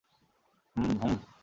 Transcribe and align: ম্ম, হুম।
ম্ম, 0.75 0.93
হুম। 1.01 1.15